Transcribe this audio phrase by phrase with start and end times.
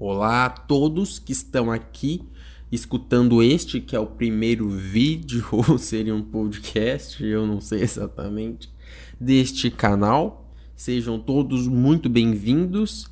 [0.00, 2.24] Olá a todos que estão aqui
[2.70, 8.72] escutando este, que é o primeiro vídeo, ou seria um podcast, eu não sei exatamente,
[9.18, 10.54] deste canal.
[10.76, 13.10] Sejam todos muito bem-vindos.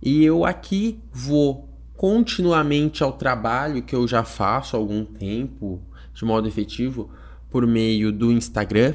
[0.00, 5.82] E eu aqui vou continuamente ao trabalho que eu já faço há algum tempo,
[6.14, 7.10] de modo efetivo,
[7.50, 8.94] por meio do Instagram,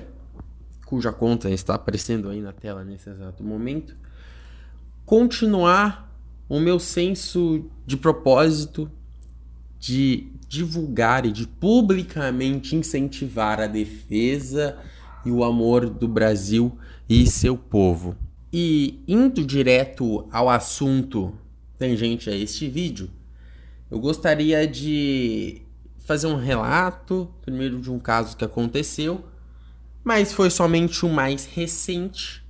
[0.87, 3.95] cuja conta está aparecendo aí na tela nesse exato momento.
[5.05, 6.14] Continuar
[6.47, 8.89] o meu senso de propósito
[9.79, 14.77] de divulgar e de publicamente incentivar a defesa
[15.25, 16.77] e o amor do Brasil
[17.09, 18.15] e seu povo.
[18.53, 21.33] E indo direto ao assunto
[21.77, 23.09] tangente a este vídeo,
[23.91, 25.61] eu gostaria de
[25.99, 29.25] fazer um relato, primeiro de um caso que aconteceu,
[30.03, 32.43] mas foi somente o mais recente,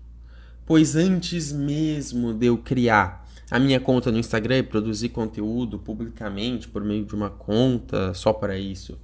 [0.65, 6.67] pois antes mesmo de eu criar a minha conta no Instagram e produzir conteúdo publicamente
[6.67, 8.97] por meio de uma conta só para isso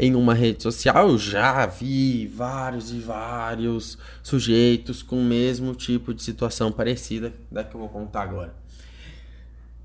[0.00, 6.14] em uma rede social, eu já vi vários e vários sujeitos com o mesmo tipo
[6.14, 8.54] de situação parecida da que eu vou contar agora.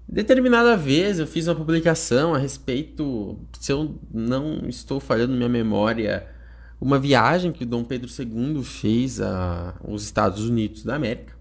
[0.08, 6.28] Determinada vez eu fiz uma publicação a respeito, se eu não estou falhando minha memória,
[6.80, 11.34] uma viagem que o Dom Pedro II fez aos Estados Unidos da América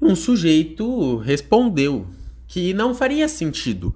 [0.00, 2.06] um sujeito respondeu
[2.46, 3.94] que não faria sentido,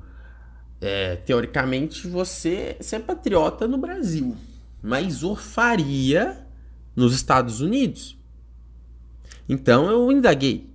[0.81, 4.37] é, teoricamente, você ser patriota no Brasil,
[4.83, 6.47] mas o faria
[6.95, 8.19] nos Estados Unidos.
[9.49, 10.71] Então eu indaguei.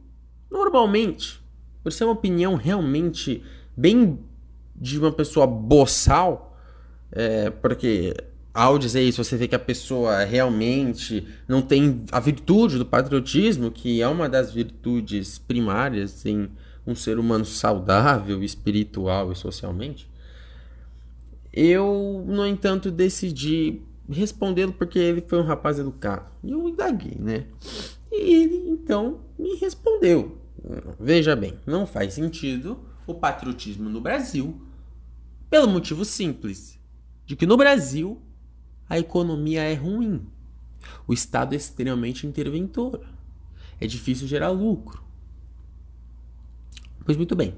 [0.49, 1.41] Normalmente,
[1.83, 3.43] por ser uma opinião realmente
[3.75, 4.19] bem
[4.75, 6.57] de uma pessoa boçal,
[7.11, 8.15] é, porque
[8.57, 13.69] ao dizer isso, você vê que a pessoa realmente não tem a virtude do patriotismo,
[13.69, 16.49] que é uma das virtudes primárias em
[16.85, 20.09] um ser humano saudável, espiritual e socialmente.
[21.53, 26.25] Eu, no entanto, decidi respondê-lo porque ele foi um rapaz educado.
[26.43, 27.45] E eu indaguei, né?
[28.11, 30.35] E ele, então, me respondeu.
[30.99, 34.59] Veja bem, não faz sentido o patriotismo no Brasil
[35.47, 36.79] pelo motivo simples
[37.23, 38.19] de que no Brasil
[38.89, 40.21] a economia é ruim.
[41.07, 43.01] O Estado é extremamente interventor.
[43.79, 45.03] É difícil gerar lucro.
[47.05, 47.55] Pois muito bem.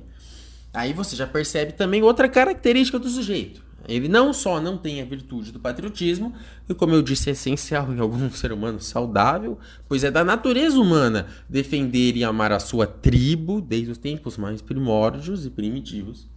[0.73, 3.69] Aí você já percebe também outra característica do sujeito.
[3.88, 6.34] Ele não só não tem a virtude do patriotismo,
[6.68, 9.57] e como eu disse, é essencial em algum ser humano saudável,
[9.88, 14.62] pois é da natureza humana defender e amar a sua tribo desde os tempos mais
[14.62, 16.28] primórdios e primitivos.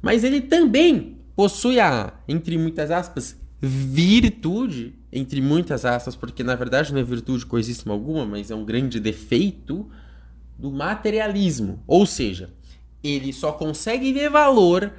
[0.00, 6.92] Mas ele também possui a, entre muitas aspas, virtude, entre muitas aspas, porque na verdade
[6.92, 9.90] não é virtude coisíssima alguma, mas é um grande defeito
[10.58, 11.82] do materialismo.
[11.86, 12.50] Ou seja,
[13.02, 14.92] ele só consegue ver valor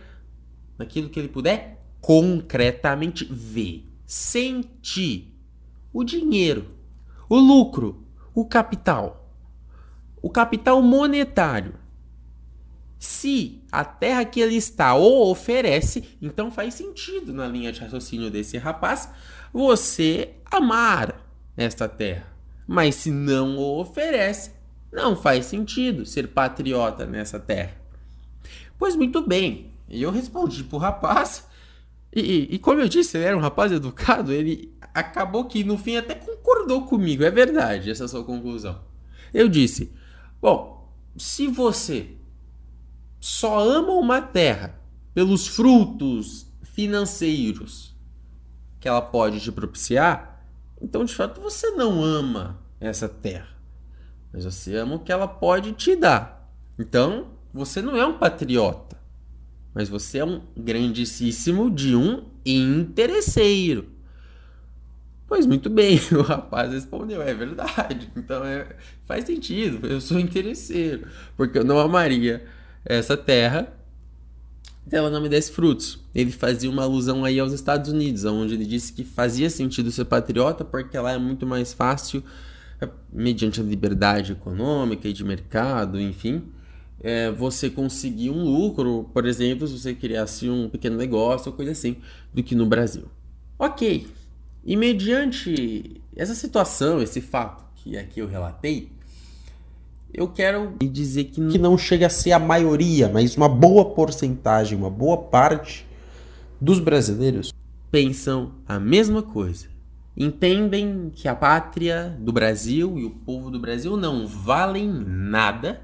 [0.78, 5.36] naquilo que ele puder concretamente ver, sentir
[5.94, 6.76] o dinheiro,
[7.30, 9.32] o lucro, o capital,
[10.22, 11.76] o capital monetário.
[13.02, 18.30] Se a terra que ele está ou oferece, então faz sentido na linha de raciocínio
[18.30, 19.10] desse rapaz
[19.52, 21.20] você amar
[21.58, 22.32] esta terra.
[22.68, 24.52] Mas se não o oferece,
[24.94, 27.76] não faz sentido ser patriota nessa terra.
[28.78, 31.48] Pois muito bem, eu respondi pro rapaz,
[32.16, 35.96] e, e como eu disse, ele era um rapaz educado, ele acabou que no fim
[35.96, 38.80] até concordou comigo, é verdade essa sua conclusão.
[39.34, 39.92] Eu disse:
[40.40, 40.88] Bom,
[41.18, 42.21] se você
[43.22, 44.76] só ama uma terra
[45.14, 47.96] pelos frutos financeiros
[48.80, 50.44] que ela pode te propiciar,
[50.82, 53.56] então de fato você não ama essa terra,
[54.34, 56.52] mas você ama o que ela pode te dar.
[56.80, 58.98] Então você não é um patriota,
[59.72, 63.88] mas você é um grandíssimo de um interesseiro.
[65.28, 68.12] Pois muito bem, o rapaz respondeu, é verdade.
[68.16, 71.08] Então é, faz sentido, eu sou interesseiro,
[71.38, 72.44] porque eu não amaria
[72.86, 73.73] essa terra
[74.90, 76.00] ela não me desse frutos.
[76.14, 80.06] Ele fazia uma alusão aí aos Estados Unidos, onde ele disse que fazia sentido ser
[80.06, 82.23] patriota porque lá é muito mais fácil,
[82.79, 86.44] é, mediante a liberdade econômica e de mercado, enfim,
[87.00, 91.72] é, você conseguir um lucro, por exemplo, se você criasse um pequeno negócio ou coisa
[91.72, 91.97] assim,
[92.34, 93.06] do que no Brasil.
[93.58, 94.08] Ok.
[94.64, 98.91] E mediante essa situação, esse fato que aqui eu relatei,
[100.13, 104.90] eu quero dizer que não, chega a ser a maioria, mas uma boa porcentagem, uma
[104.90, 105.85] boa parte
[106.59, 107.53] dos brasileiros
[107.90, 109.67] pensam a mesma coisa.
[110.16, 115.81] Entendem que a pátria do Brasil e o povo do Brasil não valem nada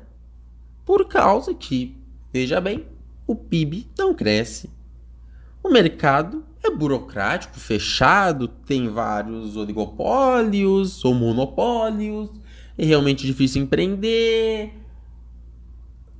[0.85, 1.97] por causa que
[2.31, 2.85] Veja bem,
[3.25, 4.69] o PIB não cresce.
[5.63, 12.29] O mercado é burocrático, fechado, tem vários oligopólios ou monopólios,
[12.77, 14.73] é realmente difícil empreender.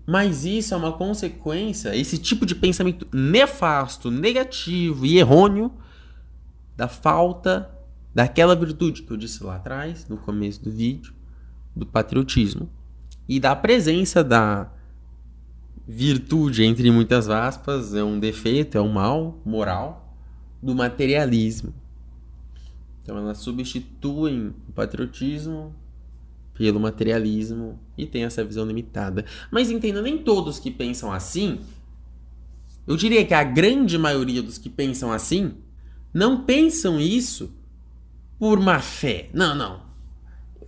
[0.05, 5.71] Mas isso é uma consequência, esse tipo de pensamento nefasto, negativo e errôneo
[6.77, 7.69] da falta
[8.15, 11.13] daquela virtude que eu disse lá atrás, no começo do vídeo,
[11.75, 12.69] do patriotismo
[13.27, 14.71] e da presença da
[15.87, 20.15] virtude, entre muitas aspas, é um defeito, é um mal moral
[20.63, 21.73] do materialismo.
[23.03, 25.75] Então elas substituem o patriotismo
[26.57, 29.25] pelo materialismo e tem essa visão limitada.
[29.51, 31.59] Mas entenda, nem todos que pensam assim,
[32.87, 35.53] eu diria que a grande maioria dos que pensam assim,
[36.13, 37.53] não pensam isso
[38.39, 39.29] por má fé.
[39.33, 39.81] Não, não.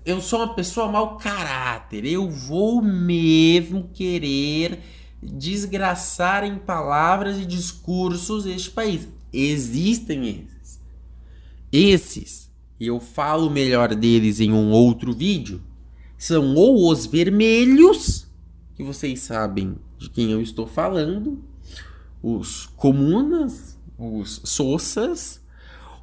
[0.05, 2.05] Eu sou uma pessoa mau caráter.
[2.05, 4.79] Eu vou mesmo querer
[5.21, 9.07] desgraçar em palavras e discursos este país.
[9.31, 10.79] Existem esses.
[11.71, 15.61] Esses, e eu falo melhor deles em um outro vídeo,
[16.19, 18.27] são ou os vermelhos,
[18.75, 21.41] que vocês sabem de quem eu estou falando,
[22.21, 25.41] os comunas, os soças,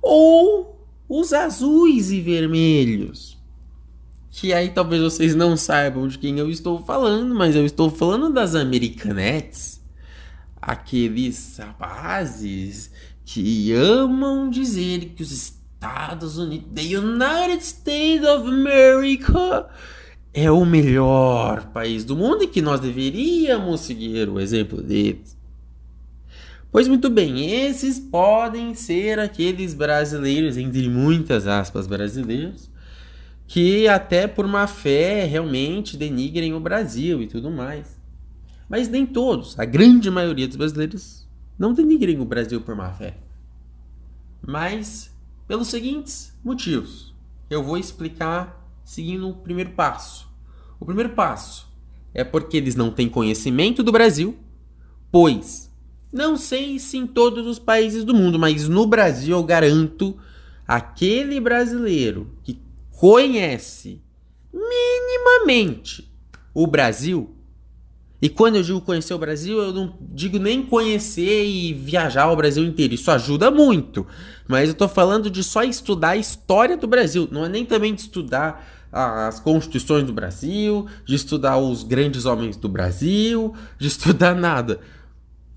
[0.01, 3.37] ou os azuis e vermelhos.
[4.31, 8.33] Que aí talvez vocês não saibam de quem eu estou falando, mas eu estou falando
[8.33, 9.83] das Americanettes.
[10.61, 12.91] Aqueles rapazes
[13.23, 19.69] que amam dizer que os Estados Unidos, the United States of America,
[20.39, 25.35] é o melhor país do mundo e que nós deveríamos seguir o exemplo deles.
[26.71, 32.71] Pois muito bem, esses podem ser aqueles brasileiros, entre muitas aspas brasileiros,
[33.47, 37.99] que até por má fé realmente denigrem o Brasil e tudo mais.
[38.69, 41.27] Mas nem todos, a grande maioria dos brasileiros
[41.59, 43.17] não denigrem o Brasil por má fé.
[44.47, 45.11] Mas
[45.49, 47.15] pelos seguintes motivos.
[47.49, 50.26] Eu vou explicar seguindo o primeiro passo.
[50.79, 51.67] O primeiro passo
[52.13, 54.37] é porque eles não têm conhecimento do Brasil,
[55.11, 55.71] pois
[56.13, 60.17] não sei se em todos os países do mundo, mas no Brasil eu garanto
[60.67, 64.01] aquele brasileiro que conhece
[64.53, 66.11] minimamente
[66.55, 67.37] o Brasil
[68.21, 72.37] e quando eu digo conhecer o Brasil, eu não digo nem conhecer e viajar o
[72.37, 72.95] Brasil inteiro.
[72.95, 74.07] Isso ajuda muito.
[74.49, 77.29] Mas eu tô falando de só estudar a história do Brasil.
[77.31, 82.57] Não é nem também de estudar as constituições do Brasil, de estudar os grandes homens
[82.57, 84.81] do Brasil, de estudar nada.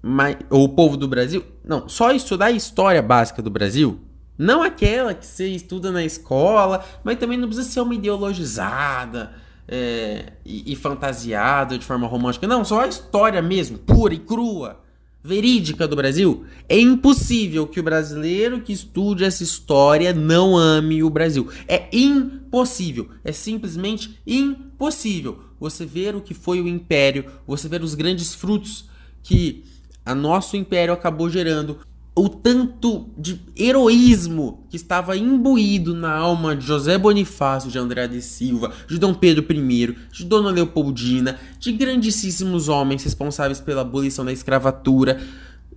[0.02, 1.44] Mas, o povo do Brasil.
[1.64, 4.00] Não, só estudar a história básica do Brasil.
[4.38, 9.34] Não aquela que você estuda na escola, mas também não precisa ser uma ideologizada
[9.68, 12.48] é, e, e fantasiado de forma romântica.
[12.48, 14.80] Não, só a história mesmo, pura e crua,
[15.24, 16.46] verídica do Brasil.
[16.68, 21.50] É impossível que o brasileiro que estude essa história não ame o Brasil.
[21.68, 23.10] É impossível.
[23.24, 25.44] É simplesmente impossível.
[25.60, 28.86] Você ver o que foi o império, você ver os grandes frutos
[29.22, 29.64] que
[30.06, 31.80] a nosso império acabou gerando,
[32.20, 38.22] o tanto de heroísmo que estava imbuído na alma de José Bonifácio de André de
[38.22, 44.34] Silva, de Dom Pedro I, de Dona Leopoldina, de grandíssimos homens responsáveis pela abolição da
[44.34, 45.22] escravatura,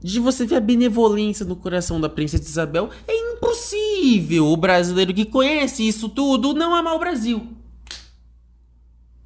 [0.03, 5.25] de você ver a benevolência no coração da princesa Isabel, é impossível o brasileiro que
[5.25, 7.47] conhece isso tudo não amar o Brasil.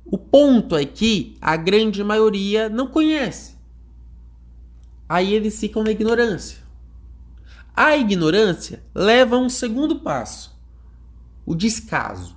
[0.04, 3.56] O ponto é que a grande maioria não conhece.
[5.08, 6.65] Aí eles ficam na ignorância.
[7.76, 10.58] A ignorância leva a um segundo passo:
[11.44, 12.34] o descaso.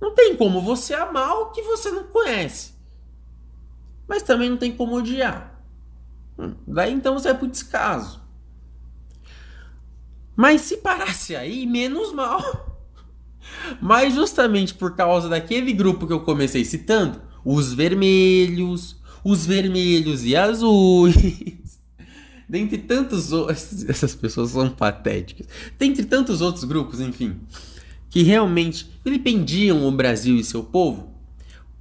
[0.00, 2.72] Não tem como você amar o que você não conhece,
[4.08, 5.62] mas também não tem como odiar.
[6.66, 8.20] Daí então você vai pro descaso.
[10.34, 12.40] Mas se parasse aí, menos mal.
[13.80, 20.34] Mas justamente por causa daquele grupo que eu comecei citando, os vermelhos, os vermelhos e
[20.36, 21.78] azuis,
[22.50, 23.84] dentre tantos outros.
[23.88, 25.46] Essas pessoas são patéticas.
[25.78, 27.40] Dentre tantos outros grupos, enfim,
[28.10, 31.14] que realmente vilipendiam o Brasil e seu povo,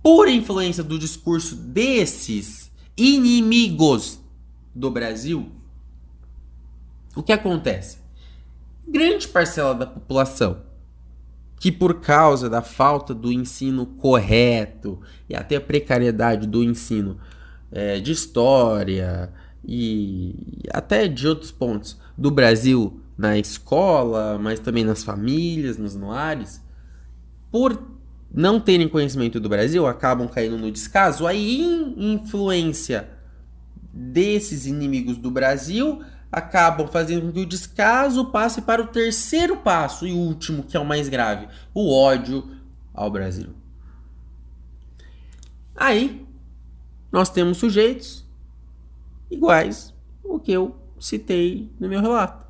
[0.01, 4.19] por influência do discurso desses inimigos
[4.75, 5.49] do Brasil,
[7.15, 7.97] o que acontece?
[8.87, 10.69] Grande parcela da população
[11.59, 17.19] que por causa da falta do ensino correto e até a precariedade do ensino
[17.69, 19.31] é, de história,
[19.71, 20.33] e
[20.73, 21.95] até de outros pontos.
[22.17, 26.59] Do Brasil na escola, mas também nas famílias, nos lares,
[27.51, 27.79] por
[28.33, 31.61] não terem conhecimento do Brasil, acabam caindo no descaso, aí
[31.95, 33.09] influência
[33.93, 40.07] desses inimigos do Brasil acabam fazendo com que o descaso passe para o terceiro passo
[40.07, 42.55] e último, que é o mais grave, o ódio
[42.93, 43.49] ao Brasil.
[45.75, 46.25] Aí,
[47.11, 48.28] nós temos sujeitos
[49.29, 49.93] iguais
[50.23, 52.47] o que eu citei no meu relato.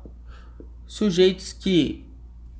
[0.86, 2.06] Sujeitos que,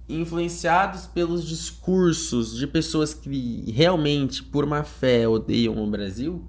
[0.09, 6.47] influenciados pelos discursos de pessoas que realmente, por má fé, odeiam o Brasil,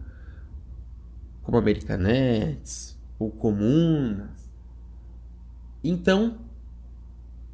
[1.42, 4.52] como Americanetes ou Comunas,
[5.84, 6.40] então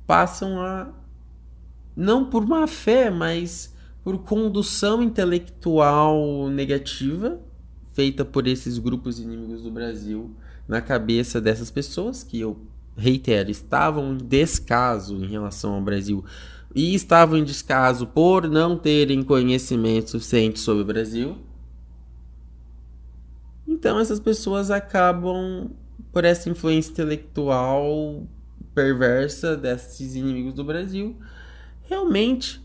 [0.05, 0.93] passam a,
[1.95, 7.41] não por má fé, mas por condução intelectual negativa
[7.97, 10.29] feita por esses grupos inimigos do Brasil
[10.67, 12.61] na cabeça dessas pessoas que eu
[12.95, 16.23] reitero, estavam em descaso em relação ao Brasil
[16.75, 21.39] e estavam em descaso por não terem conhecimento suficiente sobre o Brasil.
[23.67, 25.71] Então essas pessoas acabam
[26.11, 28.27] por essa influência intelectual
[28.75, 31.15] perversa desses inimigos do Brasil,
[31.81, 32.61] realmente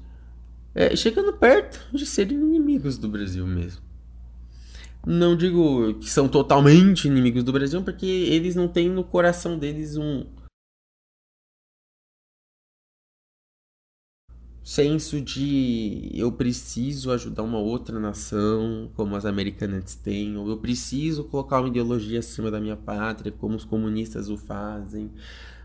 [0.75, 3.92] é, chegando perto de serem inimigos do Brasil mesmo.
[5.07, 9.97] Não digo que são totalmente inimigos do Brasil, porque eles não têm no coração deles
[9.97, 10.25] um
[14.63, 21.25] senso de eu preciso ajudar uma outra nação, como as americanas têm, ou eu preciso
[21.25, 25.11] colocar uma ideologia acima da minha pátria, como os comunistas o fazem.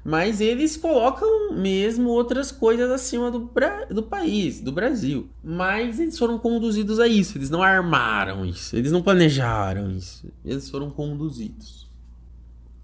[0.07, 3.51] Mas eles colocam mesmo outras coisas acima do,
[3.89, 5.27] do país, do Brasil.
[5.43, 7.37] Mas eles foram conduzidos a isso.
[7.37, 8.73] Eles não armaram isso.
[8.77, 10.31] Eles não planejaram isso.
[10.45, 11.89] Eles foram conduzidos.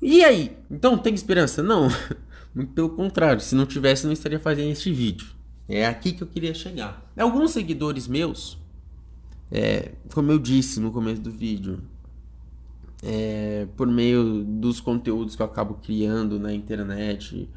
[0.01, 0.58] E aí?
[0.70, 1.63] Então tem esperança?
[1.63, 1.88] Não.
[2.53, 3.39] Muito pelo contrário.
[3.39, 5.27] Se não tivesse, não estaria fazendo este vídeo.
[5.70, 7.10] É aqui que eu queria chegar.
[7.18, 8.58] Alguns seguidores meus,
[9.50, 11.82] é, como eu disse no começo do vídeo,
[13.03, 17.50] é, por meio dos conteúdos que eu acabo criando na internet,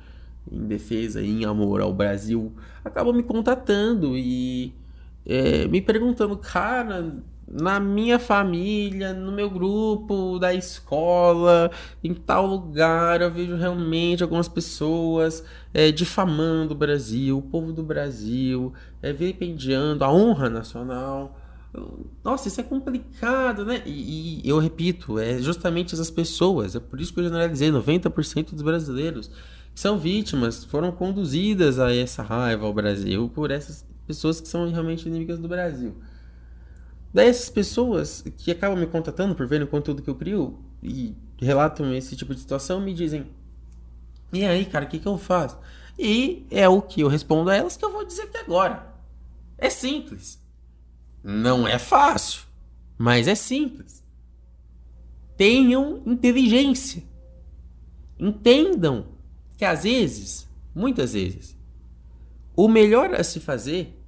[0.51, 2.53] em defesa e em amor ao Brasil,
[2.85, 4.75] acabam me contatando e
[5.25, 7.13] é, me perguntando, cara,
[7.49, 11.71] na minha família, no meu grupo da escola,
[12.03, 17.83] em tal lugar, eu vejo realmente algumas pessoas é, difamando o Brasil, o povo do
[17.83, 21.39] Brasil, é, vilipendiando a honra nacional.
[22.25, 23.83] Nossa, isso é complicado, né?
[23.85, 28.53] E, e, eu repito, é justamente essas pessoas, é por isso que eu generalizei, 90%
[28.53, 29.31] dos brasileiros
[29.75, 34.71] que são vítimas, foram conduzidas a essa raiva ao Brasil por essas pessoas que são
[34.71, 35.95] realmente inimigas do Brasil.
[37.13, 41.15] Daí essas pessoas que acabam me contatando por verem o conteúdo que eu crio e
[41.39, 43.27] relatam esse tipo de situação me dizem:
[44.33, 45.59] E aí, cara, o que, que eu faço?
[45.99, 48.95] E é o que eu respondo a elas que eu vou dizer aqui agora.
[49.57, 50.39] É simples.
[51.29, 52.43] Não é fácil,
[52.97, 54.01] mas é simples.
[55.37, 57.03] Tenham inteligência.
[58.17, 59.09] Entendam
[59.57, 61.57] que às vezes, muitas vezes,
[62.55, 64.01] o melhor a se fazer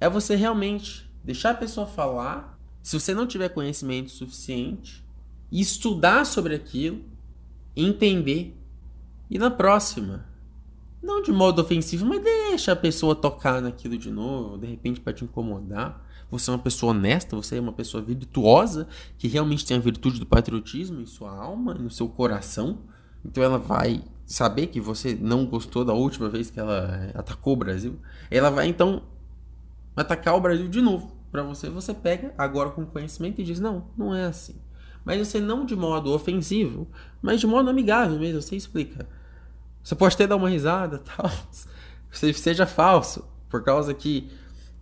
[0.00, 2.58] é você realmente deixar a pessoa falar.
[2.82, 5.04] Se você não tiver conhecimento suficiente,
[5.52, 7.04] estudar sobre aquilo,
[7.76, 8.56] entender
[9.30, 10.28] e na próxima
[11.00, 15.12] não de modo ofensivo, mas deixa a pessoa tocar naquilo de novo, de repente para
[15.12, 16.09] te incomodar.
[16.30, 18.86] Você é uma pessoa honesta, você é uma pessoa virtuosa,
[19.18, 22.78] que realmente tem a virtude do patriotismo em sua alma, no seu coração.
[23.24, 27.56] Então ela vai saber que você não gostou da última vez que ela atacou o
[27.56, 27.98] Brasil.
[28.30, 29.02] Ela vai então
[29.96, 31.16] atacar o Brasil de novo.
[31.30, 34.56] Para você, você pega agora com conhecimento e diz: não, não é assim.
[35.04, 36.86] Mas você não de modo ofensivo,
[37.22, 38.42] mas de modo amigável mesmo.
[38.42, 39.06] Você explica
[39.82, 41.30] você pode até dar uma risada, tal.
[42.12, 44.30] Seja falso, por causa que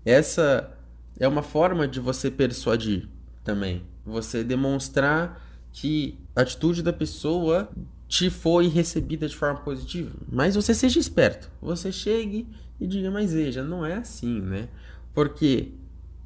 [0.05, 0.71] essa
[1.19, 3.09] é uma forma de você persuadir
[3.45, 3.83] também.
[4.05, 7.69] Você demonstrar que a atitude da pessoa
[8.07, 10.17] te foi recebida de forma positiva.
[10.31, 11.51] Mas você seja esperto.
[11.61, 12.47] Você chegue
[12.81, 14.69] e diga, mas veja, não é assim, né?
[15.13, 15.73] Porque,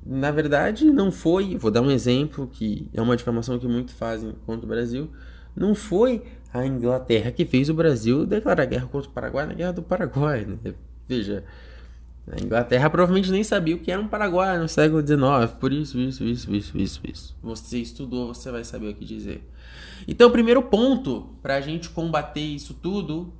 [0.04, 1.56] na verdade, não foi.
[1.56, 5.10] Vou dar um exemplo que é uma difamação que muito fazem contra o Brasil.
[5.56, 6.22] Não foi
[6.52, 10.44] a Inglaterra que fez o Brasil declarar guerra contra o Paraguai na Guerra do Paraguai.
[10.44, 10.74] Né?
[11.08, 11.42] Veja,
[12.30, 15.52] a Inglaterra provavelmente nem sabia o que era um Paraguai no século XIX.
[15.58, 17.36] Por isso, isso, isso, isso, isso, isso.
[17.42, 19.48] Você estudou, você vai saber o que dizer.
[20.06, 23.32] Então, o primeiro ponto para a gente combater isso tudo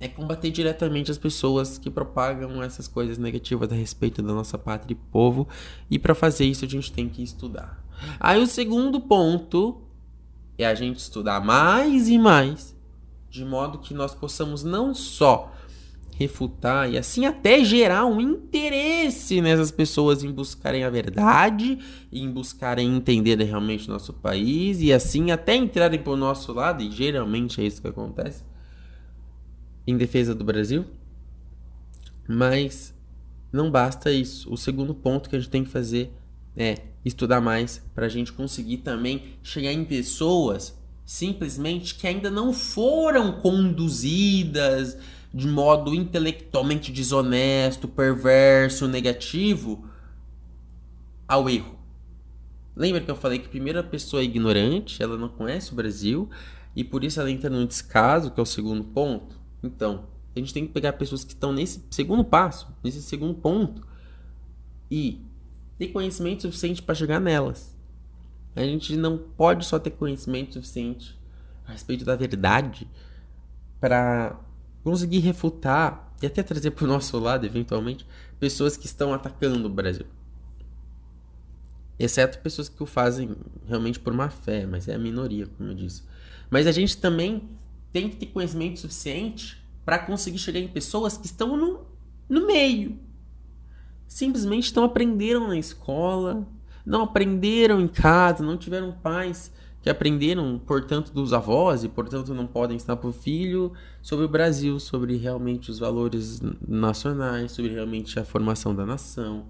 [0.00, 4.94] é combater diretamente as pessoas que propagam essas coisas negativas a respeito da nossa pátria
[4.94, 5.46] e povo.
[5.88, 7.80] E para fazer isso, a gente tem que estudar.
[8.18, 9.80] Aí, o segundo ponto
[10.58, 12.76] é a gente estudar mais e mais,
[13.30, 15.52] de modo que nós possamos não só
[16.16, 21.78] refutar e assim até gerar um interesse nessas pessoas em buscarem a verdade,
[22.12, 26.90] em buscarem entender realmente nosso país e assim até entrarem para o nosso lado, e
[26.90, 28.44] geralmente é isso que acontece,
[29.86, 30.84] em defesa do Brasil.
[32.28, 32.94] Mas
[33.52, 34.52] não basta isso.
[34.52, 36.12] O segundo ponto que a gente tem que fazer
[36.56, 42.52] é estudar mais para a gente conseguir também chegar em pessoas simplesmente que ainda não
[42.52, 44.96] foram conduzidas
[45.32, 49.88] de modo intelectualmente desonesto, perverso, negativo
[51.26, 51.78] ao erro.
[52.76, 56.28] Lembra que eu falei que a primeira pessoa é ignorante, ela não conhece o Brasil
[56.76, 59.40] e por isso ela entra no descaso, que é o segundo ponto?
[59.62, 63.86] Então, a gente tem que pegar pessoas que estão nesse segundo passo, nesse segundo ponto
[64.90, 65.20] e
[65.78, 67.74] ter conhecimento suficiente para chegar nelas.
[68.54, 71.18] A gente não pode só ter conhecimento suficiente
[71.66, 72.86] a respeito da verdade
[73.80, 74.38] para
[74.82, 78.06] conseguir refutar e até trazer para o nosso lado, eventualmente,
[78.38, 80.06] pessoas que estão atacando o Brasil.
[81.98, 83.36] Exceto pessoas que o fazem
[83.66, 86.02] realmente por má fé, mas é a minoria, como eu disse.
[86.50, 87.48] Mas a gente também
[87.92, 91.86] tem que ter conhecimento suficiente para conseguir chegar em pessoas que estão no,
[92.28, 92.98] no meio.
[94.08, 96.46] Simplesmente não aprenderam na escola,
[96.84, 102.46] não aprenderam em casa, não tiveram pais que aprenderam, portanto, dos avós e, portanto, não
[102.46, 108.16] podem ensinar para o filho sobre o Brasil, sobre realmente os valores nacionais, sobre realmente
[108.18, 109.46] a formação da nação.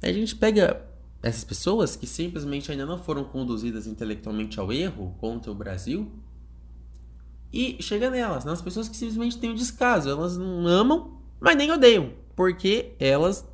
[0.00, 0.86] Aí a gente pega
[1.20, 6.12] essas pessoas que simplesmente ainda não foram conduzidas intelectualmente ao erro contra o Brasil
[7.52, 11.72] e chega nelas, nas pessoas que simplesmente têm o descaso, elas não amam, mas nem
[11.72, 13.44] odeiam, porque elas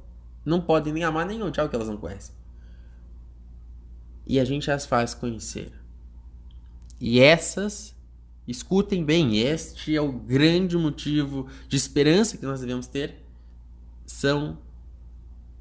[0.44, 2.39] não podem nem amar nem odiar o que elas não conhecem
[4.26, 5.72] e a gente as faz conhecer.
[7.00, 7.94] E essas,
[8.46, 13.24] escutem bem, este é o grande motivo de esperança que nós devemos ter,
[14.06, 14.58] são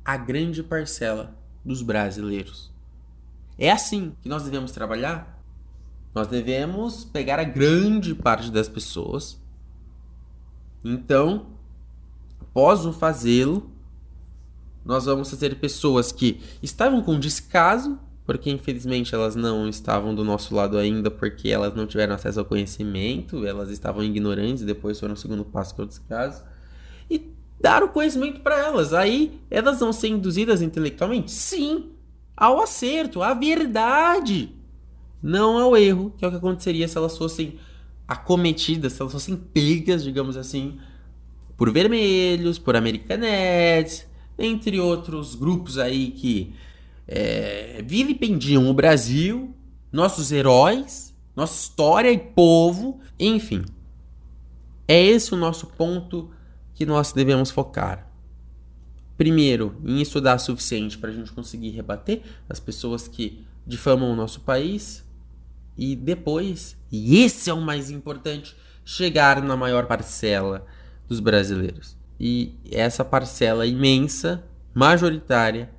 [0.04, 2.72] a grande parcela dos brasileiros.
[3.58, 5.38] É assim que nós devemos trabalhar.
[6.16, 9.39] Nós devemos pegar a grande parte das pessoas.
[10.84, 11.48] Então,
[12.41, 13.69] após o fazê-lo,
[14.84, 20.54] nós vamos fazer pessoas que estavam com descaso porque infelizmente elas não estavam do nosso
[20.54, 25.18] lado ainda porque elas não tiveram acesso ao conhecimento, elas estavam ignorantes depois foram o
[25.18, 26.44] segundo passo que eu descaso.
[27.10, 28.94] E dar o conhecimento para elas.
[28.94, 31.32] Aí elas vão ser induzidas intelectualmente?
[31.32, 31.89] Sim,
[32.38, 34.54] ao acerto, à verdade,
[35.24, 37.58] não ao erro, que é o que aconteceria se elas fossem
[38.08, 40.78] acometidas, se elas fossem pegas, digamos assim,
[41.58, 46.54] por vermelhos, por americanetes, entre outros grupos aí que
[47.12, 49.56] é, vilipendiam o Brasil,
[49.91, 53.65] nossos heróis, nossa história e povo, enfim.
[54.88, 56.30] É esse o nosso ponto
[56.76, 58.08] que nós devemos focar.
[59.17, 64.15] Primeiro, em estudar o suficiente para a gente conseguir rebater as pessoas que difamam o
[64.15, 65.04] nosso país.
[65.76, 70.65] E depois, e esse é o mais importante, chegar na maior parcela
[71.08, 71.98] dos brasileiros.
[72.19, 74.43] E essa parcela imensa,
[74.74, 75.69] majoritária,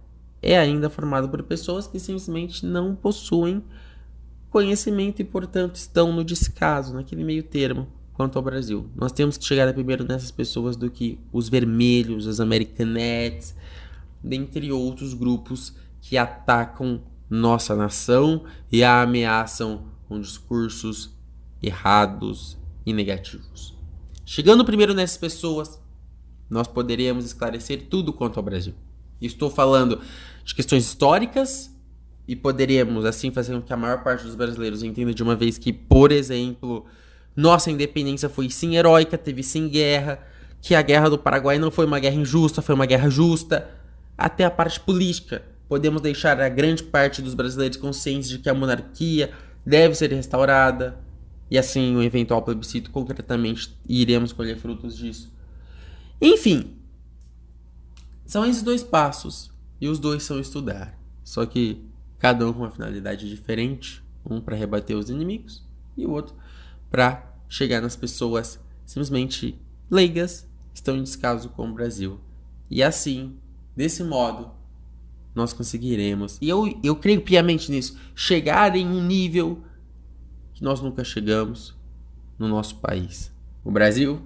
[0.43, 3.63] é ainda formado por pessoas que simplesmente não possuem
[4.49, 8.91] conhecimento e, portanto, estão no descaso, naquele meio termo quanto ao Brasil.
[8.95, 13.55] Nós temos que chegar primeiro nessas pessoas do que os vermelhos, as americanettes,
[14.23, 21.11] dentre outros grupos que atacam nossa nação e a ameaçam com discursos
[21.63, 23.79] errados e negativos.
[24.27, 25.81] Chegando primeiro nessas pessoas,
[26.49, 28.75] nós poderíamos esclarecer tudo quanto ao Brasil.
[29.21, 30.01] Estou falando
[30.45, 31.71] de questões históricas
[32.27, 35.59] e poderíamos assim fazer com que a maior parte dos brasileiros entenda de uma vez
[35.59, 36.87] que, por exemplo,
[37.35, 40.25] nossa independência foi sim heróica, teve sim guerra,
[40.61, 43.69] que a guerra do Paraguai não foi uma guerra injusta, foi uma guerra justa,
[44.17, 45.43] até a parte política.
[45.69, 49.33] Podemos deixar a grande parte dos brasileiros conscientes de que a monarquia
[49.65, 50.99] deve ser restaurada,
[51.51, 55.33] e assim o eventual plebiscito concretamente iremos colher frutos disso.
[56.21, 56.77] Enfim,
[58.25, 59.51] são esses dois passos
[59.81, 60.99] e os dois são estudar.
[61.25, 61.85] Só que
[62.19, 65.65] cada um com uma finalidade diferente, um para rebater os inimigos
[65.97, 66.35] e o outro
[66.91, 69.59] para chegar nas pessoas simplesmente
[69.91, 72.21] leigas estão em descaso com o Brasil.
[72.71, 73.37] E assim,
[73.77, 74.51] desse modo,
[75.35, 79.63] nós conseguiremos, e eu, eu creio piamente nisso, chegar em um nível
[80.53, 81.75] que nós nunca chegamos
[82.39, 83.33] no nosso país.
[83.65, 84.23] O Brasil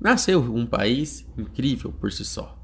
[0.00, 2.58] nasceu um país incrível por si só.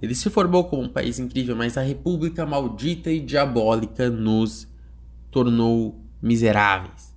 [0.00, 4.68] Ele se formou como um país incrível, mas a república maldita e diabólica nos
[5.30, 7.14] tornou miseráveis.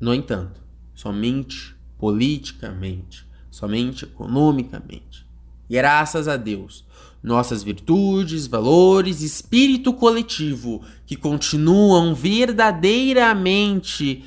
[0.00, 0.62] No entanto,
[0.94, 5.26] somente politicamente, somente economicamente.
[5.68, 6.84] Graças a Deus,
[7.22, 14.24] nossas virtudes, valores, espírito coletivo que continuam verdadeiramente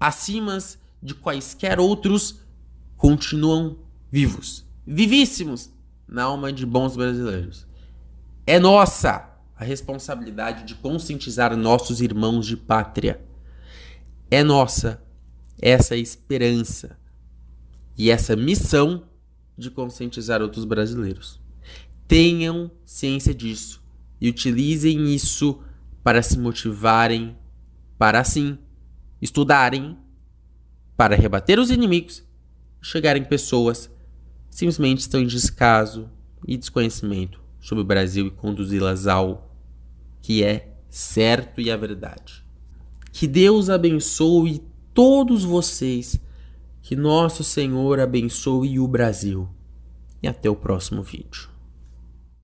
[0.00, 0.58] acima
[1.00, 2.40] de quaisquer outros
[2.96, 3.76] continuam
[4.10, 5.70] vivos, vivíssimos
[6.12, 7.66] na alma de bons brasileiros.
[8.46, 13.20] É nossa a responsabilidade de conscientizar nossos irmãos de pátria.
[14.30, 15.02] É nossa
[15.60, 16.98] essa esperança
[17.96, 19.04] e essa missão
[19.56, 21.40] de conscientizar outros brasileiros.
[22.06, 23.82] Tenham ciência disso
[24.20, 25.62] e utilizem isso
[26.02, 27.36] para se motivarem,
[27.96, 28.58] para assim
[29.20, 29.96] estudarem,
[30.96, 32.22] para rebater os inimigos
[32.82, 33.88] chegarem pessoas
[34.52, 36.08] simplesmente estão em descaso
[36.46, 39.50] e desconhecimento sobre o Brasil e conduzi-las ao
[40.20, 42.44] que é certo e a verdade.
[43.10, 44.62] Que Deus abençoe
[44.92, 46.20] todos vocês.
[46.82, 49.48] Que nosso Senhor abençoe o Brasil.
[50.22, 51.51] E até o próximo vídeo.